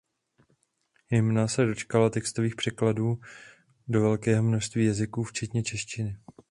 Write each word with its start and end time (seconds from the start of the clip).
Hymna 1.07 1.47
se 1.47 1.65
dočkala 1.65 2.09
textových 2.09 2.55
překladů 2.55 3.15
do 3.87 4.01
velkého 4.01 4.43
množství 4.43 4.85
jazyků 4.85 5.23
včetně 5.23 5.63
češtiny. 5.63 6.17